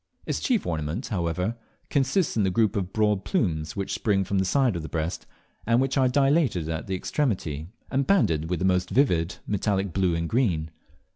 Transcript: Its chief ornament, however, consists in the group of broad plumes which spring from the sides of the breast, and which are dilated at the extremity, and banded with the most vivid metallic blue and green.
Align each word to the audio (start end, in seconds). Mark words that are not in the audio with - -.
Its 0.25 0.39
chief 0.39 0.65
ornament, 0.65 1.09
however, 1.09 1.55
consists 1.91 2.35
in 2.35 2.41
the 2.41 2.49
group 2.49 2.75
of 2.75 2.91
broad 2.91 3.23
plumes 3.23 3.75
which 3.75 3.93
spring 3.93 4.23
from 4.23 4.39
the 4.39 4.45
sides 4.45 4.75
of 4.75 4.81
the 4.81 4.89
breast, 4.89 5.27
and 5.67 5.79
which 5.79 5.95
are 5.95 6.09
dilated 6.09 6.67
at 6.67 6.87
the 6.87 6.95
extremity, 6.95 7.67
and 7.91 8.07
banded 8.07 8.49
with 8.49 8.57
the 8.57 8.65
most 8.65 8.89
vivid 8.89 9.35
metallic 9.45 9.93
blue 9.93 10.15
and 10.15 10.27
green. 10.27 10.71